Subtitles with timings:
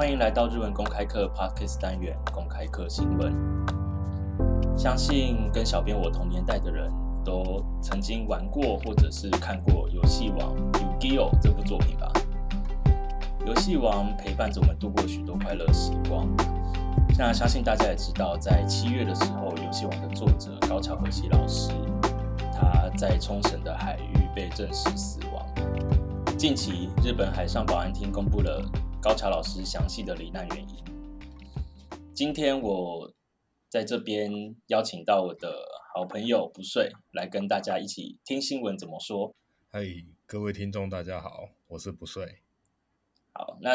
[0.00, 3.34] 欢迎来到日文公开课 Podcast 单元公开课新闻。
[4.74, 6.90] 相信跟小编我同年代的人
[7.22, 12.10] 都曾经玩过或者是看过《游戏王 Yu-Gi-Oh》这部作品吧。
[13.44, 16.26] 游戏王陪伴着我们度过许多快乐时光。
[17.18, 21.72] 那相信大家也知道，在七月的时候，《游戏王》的作者高桥和希老师，
[22.54, 25.44] 他在冲绳的海域被证实死亡。
[26.38, 28.64] 近期，日本海上保安厅公布了
[29.02, 30.76] 高桥老师详细的罹难原因。
[32.12, 33.10] 今天我
[33.66, 39.34] 在这边邀请到我的好朋友不睡来跟大家一起听新闻怎么说。
[39.70, 39.80] 嗨，
[40.26, 42.40] 各位听众，大家好，我是不睡。
[43.32, 43.70] 好，那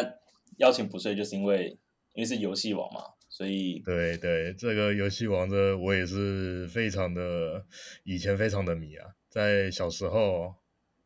[0.58, 1.80] 邀请不睡就是因为
[2.14, 7.66] 因为是游戏王嘛，所以对对，这个游戏王的我也是非常的
[8.04, 10.54] 以前非常的迷啊，在小时候。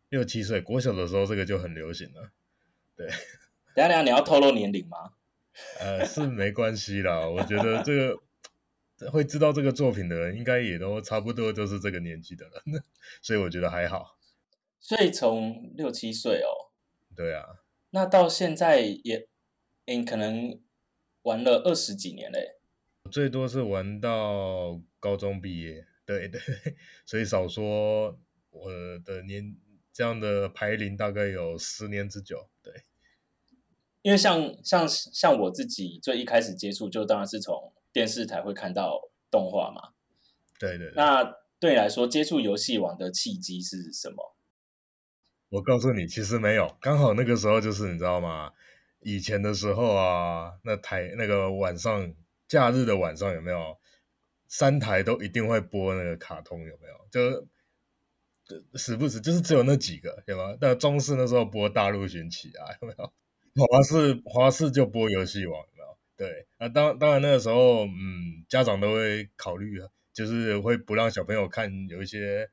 [0.10, 2.32] 六七岁，国小的时候，这个就很流行了。
[2.96, 3.08] 对，
[3.76, 5.14] 等下等下，你要透露年龄吗？
[5.80, 7.28] 呃，是没关系啦。
[7.30, 12.84] 我觉得这个会知道这个作品的人，应该也都差不多都是这个年纪的人，
[13.22, 14.18] 所以我觉得还好。
[14.80, 16.72] 所以从六七岁哦，
[17.16, 17.46] 对啊，
[17.92, 19.28] 那到现在也，
[19.86, 20.60] 嗯，可能
[21.24, 22.60] 玩了二十几年嘞。
[23.12, 26.40] 最多是玩到高中毕业，对 对，
[27.06, 28.72] 所以少说我
[29.06, 29.56] 的年。
[29.92, 32.59] 这样的排龄大概有十年之久，对。
[34.02, 39.94] 因为像像像我自己最一开始接触，就当然是从电视台会看到动画嘛。
[40.60, 40.92] 对对。
[40.96, 41.24] 那
[41.60, 44.36] 对你来说，接触游戏王的契机是什么？
[45.50, 48.52] 我告诉你，其实没有，刚好那个时候就是你知道吗？
[49.02, 52.14] 以前的时候啊，那台那个晚上
[52.48, 53.78] 假日的晚上有没有
[54.48, 57.08] 三台都一定会播那个卡通有没有？
[57.12, 57.48] 就。
[58.74, 60.58] 时不时就是只有那几个，对吗？
[60.60, 63.14] 那中视那时候播《大陆寻奇》啊，有没有？
[63.56, 65.98] 华视华视就播《游戏王》，有没有？
[66.18, 69.80] 对，那当当然那个时候，嗯，家长都会考虑，
[70.14, 72.50] 就是会不让小朋友看有一些，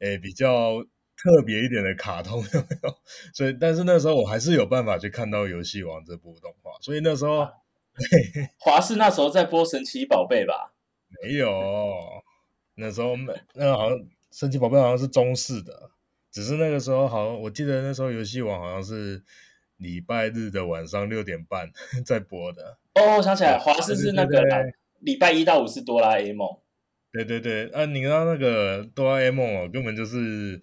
[0.00, 0.82] 诶比较
[1.16, 2.94] 特别一点的卡通，有没有？
[3.34, 7.46] 所以，但是那时候我还是有办法去看到《游戏王》这部动画，所以那时候，
[8.58, 10.72] 华视那时候在播《神奇宝贝》吧？
[11.22, 11.50] 没有，
[12.74, 13.98] 那时候没，那好像。
[14.30, 15.90] 神奇宝贝好像是中式的，
[16.30, 19.24] 只是那个时候好像我记得那时候游戏王好像是
[19.78, 21.72] 礼拜日的晚上六点半
[22.04, 22.78] 在播的。
[22.94, 24.44] 哦，我想起来，华视是那个
[25.00, 26.46] 礼拜一到五是哆啦 A 梦。
[27.10, 30.60] 对对对，啊，你知道那个哆啦 A 梦哦，根本就是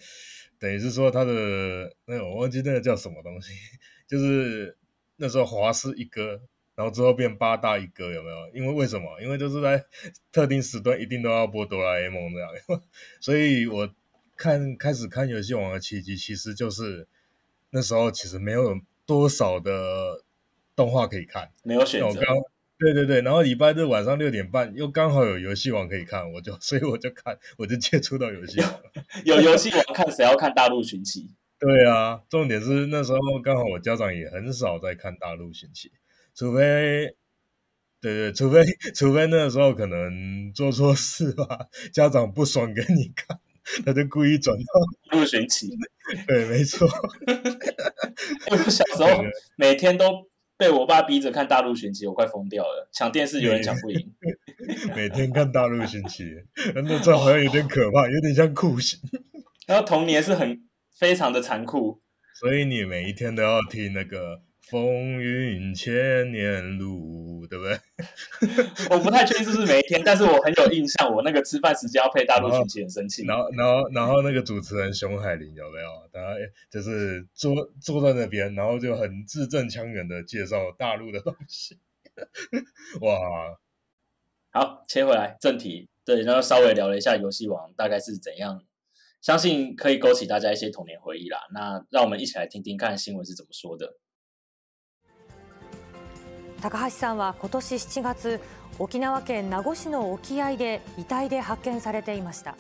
[0.60, 3.52] 等于是说他的那个我忘记那个叫什么东西，
[4.08, 4.78] 就是
[5.16, 6.42] 那时候华视一哥。
[6.76, 8.36] 然后之后变八大一哥有没有？
[8.54, 9.22] 因为为什么？
[9.22, 9.82] 因为就是在
[10.30, 12.50] 特定时段一定都要播哆啦 A 梦这样，
[13.22, 13.90] 所以我
[14.36, 17.08] 看开始看游戏王的契机，其实就是
[17.70, 20.24] 那时候其实没有多少的
[20.76, 22.22] 动画可以看，没有选择。
[22.78, 28.82] 对对对，然后礼拜日晚上六点半又刚好有游戏王可以看，我就 所以我就看，我就接触到游戏王。
[29.24, 31.30] 有游戏王看，谁要看大陆寻奇？
[31.58, 35.90] 对啊，重点是那时候刚好我家长也很少在看大陆寻奇。
[36.36, 37.16] 除非，
[38.02, 38.62] 对对，除非
[38.94, 43.40] 除非那个时候可能做错事吧，家长不爽给你看，
[43.86, 45.70] 他就故意转到陆寻奇。
[46.28, 46.88] 对，没错。
[48.52, 49.24] 我小时候
[49.58, 50.06] 每天都
[50.58, 52.90] 被我爸逼着看大陆寻奇，我快疯掉了。
[52.94, 54.14] 抢电视有人抢不赢。
[54.96, 56.24] 每天看大陆寻奇，
[56.76, 59.00] 那这好像有点可怕，有点像酷刑。
[59.68, 60.62] 然后童年是很
[60.98, 62.02] 非常的残酷，
[62.40, 64.45] 所以你每一天都要听那个。
[64.70, 67.80] 风云千年路，对不对？
[68.90, 73.24] 我不太确定是不是每一天，但是我很有印象，我那个吃饭时间要配大陆群，很生气。
[73.26, 75.88] 然后，然后，然后那个主持人熊海林有没有？
[76.12, 76.36] 他
[76.70, 81.78] 就是坐坐在那边，然后就很字正腔圆的介绍大陆的东西。
[83.02, 83.58] 哇！
[84.52, 88.64] 好，切回来正题，对，然后稍微聊了一下游戏王大概是怎样，
[89.22, 91.40] 相信可以勾起大家一些童年回忆啦。
[91.54, 93.98] 那让我们一起来听听看新闻是怎么说的。
[96.62, 98.42] 高橋さんは今年7月
[98.80, 102.56] 沖縄県名護市の沖合で遺体で発見されていました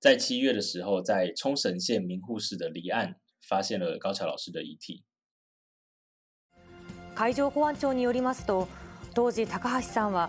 [0.00, 3.14] 在七月的时候，在冲绳县名护市的离岸
[3.48, 5.04] 发现了高桥老师的遗体。
[7.14, 8.66] 海上保安庁によりますと、
[9.14, 10.28] 当時高橋さんは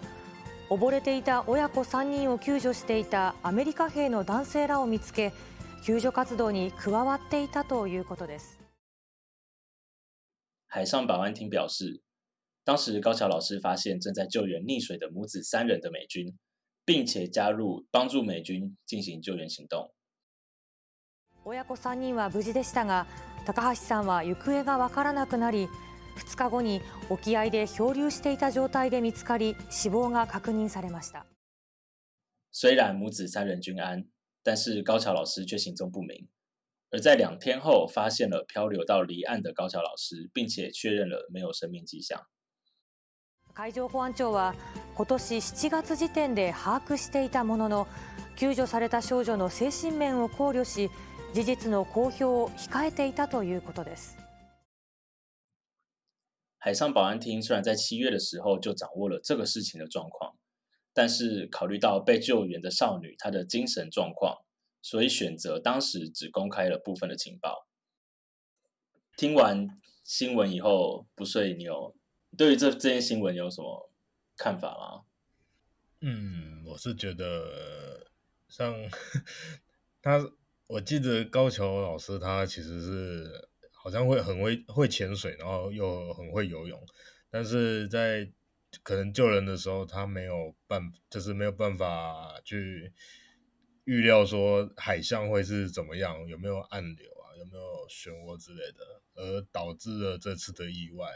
[0.70, 5.34] 溺れていた親子3人を救助していたアメリカ兵の男性らを見つけ、
[5.84, 8.60] 救助活動に加わっていたということです。
[10.68, 12.00] 海上保安厅表示。
[12.65, 16.37] 当时高桥老师发现正在救援溺水的母子三人的美军，
[16.85, 19.91] 并且加入帮助美军进行救援行动。
[21.45, 23.07] 親子三人は無事でしたが、
[23.47, 25.67] 高橋さんは行方がわからなくなり、
[26.19, 31.25] 2日後に沖合で漂流していた状態で見つかり、死亡が確認されました。
[32.53, 34.05] 虽然母子三人均安，
[34.43, 36.29] 但是高桥老师却行踪不明。
[36.91, 42.21] 而在两天后，发现了漂流到离岸的高桥老师，并且确认了没有生命迹象。
[43.56, 44.56] 海上保安庁は
[44.96, 47.88] 今年7月時点で把握していたものの
[48.36, 50.90] 救助された少女の精神面を考慮し
[51.36, 54.18] 事実の公表を控えていたということです
[56.60, 60.34] 海上保安厅虽然在七月的时候就掌握了这个事情的状况，
[60.92, 64.44] 但是考虑到被救援的少女她的精神状况，
[64.82, 67.68] 所以选择当时只公开了部分的情报。
[69.18, 69.68] 听完
[70.06, 71.94] 新闻以后，不睡，你有
[72.38, 73.92] 对于这这件新闻有什么
[74.38, 75.06] 看法吗？
[76.02, 78.08] 嗯，我是觉得
[78.48, 78.76] 像
[80.02, 80.20] 他，
[80.68, 86.82] 我记得高桥老师他其实是好像会很会会潜水，然后又很会游泳，
[87.30, 88.32] 但是在
[88.82, 92.92] 可能救人的时候，他没有办，就是没有办法去
[93.86, 101.08] 预料说海象会是怎么样，有没有暗流啊，有没有漩涡之类的，而导致了这次的意外。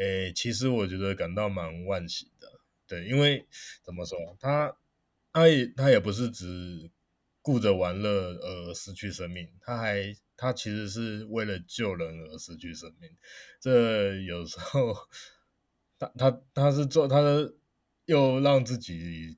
[0.00, 2.48] 诶，其实我觉得感到蛮惋惜的。
[2.88, 3.46] 对，因为
[3.84, 4.74] 怎么说，他
[5.30, 6.90] 他也他也不是只
[7.42, 13.10] 顾着玩乐而失去生命，他还他其实是为了救人而失去生命。
[13.60, 14.94] 这有时候
[15.98, 17.52] 他他他是做他的，
[18.06, 19.36] 又让自己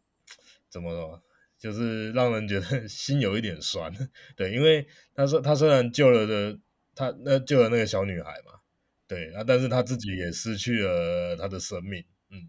[0.70, 1.23] 怎么说，
[1.59, 3.93] 就是让人觉得 心有一点酸。
[4.37, 6.56] 对，因为他说他虽然救了的
[6.94, 8.61] 他那救了那个小女孩嘛，
[9.12, 12.03] 对啊，但是他自己也失去了他的生命。
[12.31, 12.49] 嗯。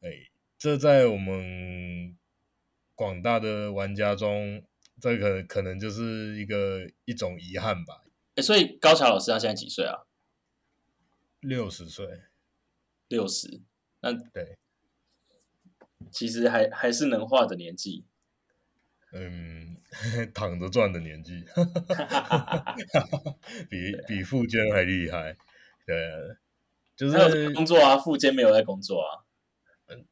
[0.00, 0.08] 哎，
[0.56, 2.16] 这在我们
[2.94, 4.64] 广大的玩家中，
[5.02, 8.04] 这个可能就是一个一种遗憾吧。
[8.36, 10.06] 哎，所以高桥老师他现在几岁啊？
[11.40, 12.06] 六十岁，
[13.08, 13.60] 六十。
[14.00, 14.56] 那对，
[16.10, 18.06] 其实还还是能画的年纪。
[19.12, 19.76] 嗯，
[20.32, 21.44] 躺着赚的年纪，
[23.68, 25.36] 比比富坚还厉害。
[25.86, 25.96] 对，
[26.96, 29.22] 就是工作啊，富坚没有在工作啊。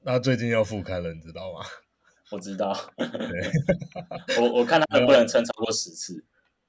[0.03, 1.67] 那最近要复刊了，你知道吗？
[2.31, 2.73] 我知道，
[4.41, 6.25] 我我看他能不能撑超过十次，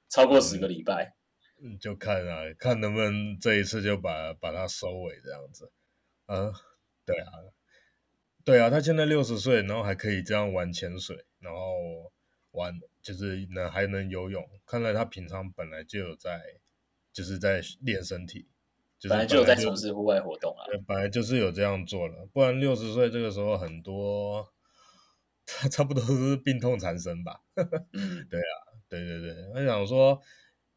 [0.08, 1.14] 超过十个礼拜。
[1.62, 5.72] 嗯，就看啊，看能不能这一次就把把它收尾这样子。
[6.26, 6.52] 啊，
[7.06, 7.30] 对啊，
[8.44, 12.12] 对啊，他现在六十岁，然后还可以这样玩潜水，然后
[12.50, 16.40] 玩就是能还能游泳，看来他平常本来就有在，
[17.12, 18.48] 就是在练身体。
[19.08, 24.52] 本来就在从事户外活动啊，本来就是有这样做了，不然六十岁这个时候很多，
[25.70, 27.42] 差不多都是病痛缠身吧。
[27.54, 28.54] 对啊，
[28.88, 30.20] 对对对，我想说，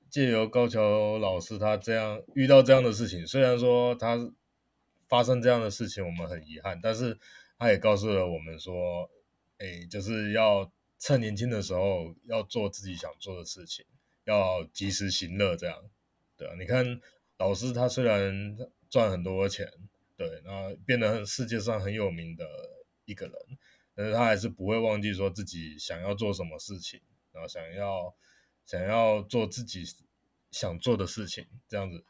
[0.09, 4.17] 借由高桥老师他这样遇到这样的事情，虽然说他
[5.07, 7.17] 发生这样的事情我们很遗憾，但是
[7.57, 9.09] 他也告诉了我们说，
[9.59, 10.69] 哎，就是要
[10.99, 13.85] 趁年轻的时候要做自己想做的事情，
[14.25, 15.77] 要及时行乐，这样，
[16.37, 16.99] 对啊，你看。
[17.39, 18.57] 老师他虽然
[18.89, 19.65] 赚很多钱，
[20.17, 22.45] 对，然后变得世界上很有名的
[23.05, 23.33] 一个人，
[23.95, 26.99] 但是他还是不会忘记说自己想要做什么事情，
[27.31, 28.13] 然后想要
[28.65, 29.83] 想要做自己
[30.51, 32.03] 想做的事情，这样子，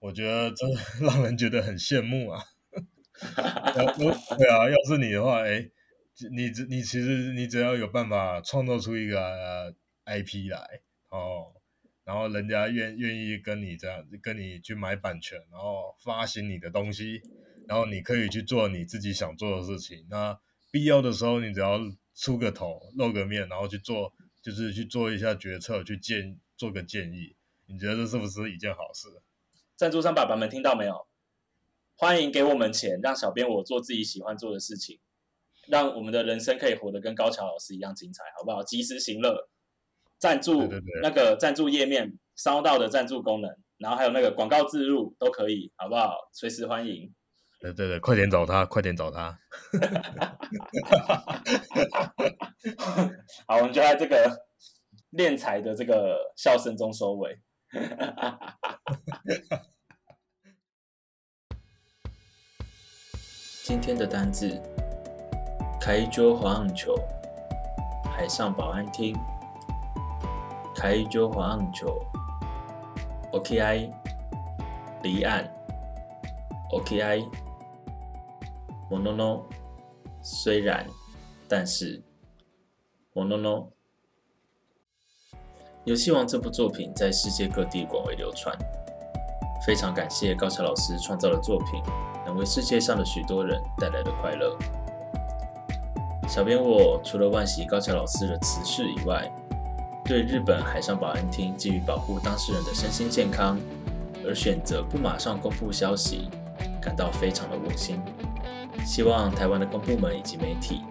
[0.00, 2.44] 我觉得真的 让人觉得很羡慕啊。
[3.18, 5.70] 对啊，要是你的话，哎，
[6.30, 11.54] 你你其实你只要有办法创造出一个 IP 来，哦。
[12.04, 17.20] 然后人家愿愿意跟你这样，跟你去买版权，然后发行你的东西，
[17.68, 20.06] 然后你可以去做你自己想做的事情。
[20.10, 20.38] 那
[20.70, 21.78] 必要的时候，你只要
[22.14, 27.36] 出个头、露个面，然后去做，就是去做一下决策，去建做个建议。
[27.66, 29.08] 你觉得这是不是一件好事？
[29.76, 31.06] 赞助商爸爸们听到没有？
[31.96, 34.98] 欢迎给我们钱，让小编我做自己喜欢做的事情，
[35.68, 38.62] 让我们的人生可以活得跟高桥老师一样精彩，好不好？
[38.64, 39.48] 及时行乐。
[40.20, 40.68] 赞助
[41.02, 46.14] 那个赞助页面，烧到的赞助功能，然后还有那个广告植入都可以，好不好？
[46.32, 47.10] 随时欢迎。
[47.58, 49.38] 对对对，快点找他，快点找他。
[53.48, 54.38] 好，我们就在这个
[55.10, 57.40] 练财的这个笑声中收尾。
[63.64, 64.60] 今天的单字：
[65.80, 66.94] 开桌滑浪球，
[68.04, 69.16] 海上保安厅。
[70.79, 71.99] 海上滑浪球，
[73.31, 73.91] OKI，
[75.01, 75.49] 离岸，
[76.71, 77.27] OKI，
[78.89, 79.41] モノノ，
[80.21, 80.85] 虽然，
[81.47, 82.03] 但是，
[83.13, 83.67] モノノ。
[85.85, 88.57] 游戏王这部作品在世界各地广为流传，
[89.65, 91.81] 非常感谢高桥老师创造的作品，
[92.25, 94.57] 能为世界上的许多人带来的快乐。
[96.27, 99.31] 小编我除了万喜高桥老师的辞世以外，
[100.10, 103.56] 对日本海上保安厅基于保护当事人的身心健康
[104.26, 106.28] 而选择不马上公布消息，
[106.82, 108.02] 感到非常的窝心。
[108.84, 110.82] 希望台湾的公部门以及媒体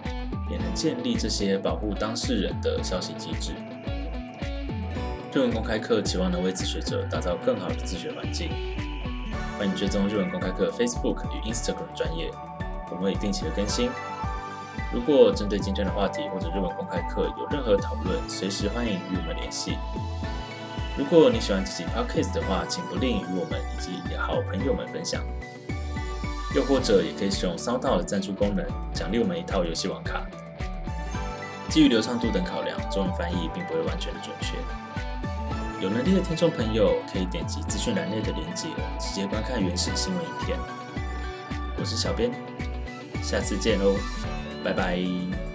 [0.50, 3.52] 也能建立这些保护当事人的消息机制。
[5.34, 8.50] 日文公开课期望能为自学者打造更好的自学环境。
[9.58, 12.32] 欢迎追踪日文公开课 Facebook 与 Instagram 专业，
[12.90, 13.90] 我们会定期的更新。
[14.91, 19.77] 如果针对今天的话题或者日文公开课有任何讨论，随时欢迎与我们联系。
[20.98, 25.22] 如果你喜欢这期 podcast 的话，请不吝与我们以及好朋友们分享。
[26.55, 30.25] 又或者也可以使用 s o u n d 的赞助功能，奖励我们一套游戏网卡。
[31.69, 34.55] 基于流畅度等考量，中文翻译并不会完全的准确。
[35.79, 38.67] 有能力的听众朋友可以点击资讯栏内的连接，
[39.00, 40.58] 直接观看原始新闻影片。
[41.77, 42.31] 我是小编，
[43.22, 43.96] 下次见喽。
[44.63, 45.49] 拜拜。